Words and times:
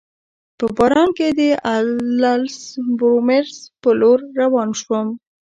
په 0.57 0.65
باران 0.77 1.09
کي 1.17 1.27
د 1.39 1.41
اسلز 1.75 2.55
بورومیز 2.97 3.49
په 3.81 3.89
لور 3.99 4.19
روان 4.41 4.69
شوم. 4.81 5.07